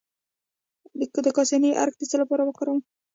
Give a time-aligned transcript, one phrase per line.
[1.25, 2.79] د کاسني عرق د څه لپاره وکاروم؟